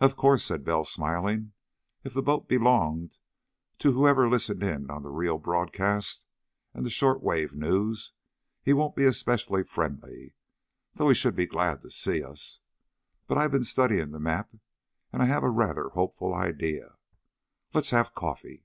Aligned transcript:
"Of 0.00 0.16
course," 0.16 0.42
said 0.42 0.64
Bell, 0.64 0.82
smiling, 0.82 1.52
"if 2.02 2.14
the 2.14 2.20
boat 2.20 2.48
belonged 2.48 3.18
to 3.78 3.92
whoever 3.92 4.28
listened 4.28 4.60
in 4.64 4.90
on 4.90 5.04
the 5.04 5.08
Rio 5.12 5.38
broadcast 5.38 6.24
and 6.74 6.84
the 6.84 6.90
short 6.90 7.22
wave 7.22 7.54
news, 7.54 8.10
he 8.60 8.72
won't 8.72 8.96
be 8.96 9.04
especially 9.04 9.62
friendly, 9.62 10.34
though 10.96 11.08
he 11.10 11.14
should 11.14 11.36
be 11.36 11.46
glad 11.46 11.80
to 11.82 11.90
see 11.92 12.24
us. 12.24 12.58
But 13.28 13.38
I've 13.38 13.52
been 13.52 13.62
studying 13.62 14.10
the 14.10 14.18
map, 14.18 14.52
and 15.12 15.22
I 15.22 15.26
have 15.26 15.44
a 15.44 15.48
rather 15.48 15.90
hopeful 15.90 16.34
idea. 16.34 16.96
Let's 17.72 17.90
have 17.90 18.16
coffee." 18.16 18.64